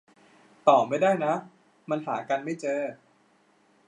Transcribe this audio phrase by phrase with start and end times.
[0.67, 1.33] ต่อไม่ได้นะ
[1.89, 2.81] มันหากันไม่เจอ